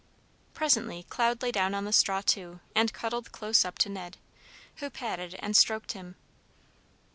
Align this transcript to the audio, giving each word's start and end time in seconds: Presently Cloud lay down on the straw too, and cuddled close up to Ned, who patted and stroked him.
Presently 0.55 1.03
Cloud 1.09 1.43
lay 1.43 1.51
down 1.51 1.75
on 1.75 1.85
the 1.85 1.93
straw 1.93 2.21
too, 2.21 2.59
and 2.73 2.91
cuddled 2.91 3.31
close 3.31 3.63
up 3.63 3.77
to 3.77 3.87
Ned, 3.89 4.17
who 4.77 4.89
patted 4.89 5.35
and 5.37 5.55
stroked 5.55 5.91
him. 5.91 6.15